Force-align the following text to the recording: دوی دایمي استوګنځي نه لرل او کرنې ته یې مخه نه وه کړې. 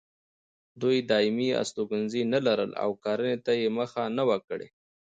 دوی 0.81 0.97
دایمي 1.11 1.49
استوګنځي 1.61 2.23
نه 2.33 2.39
لرل 2.47 2.71
او 2.83 2.89
کرنې 3.03 3.35
ته 3.45 3.51
یې 3.61 3.69
مخه 3.77 4.01
نه 4.17 4.23
وه 4.27 4.37
کړې. 4.47 4.67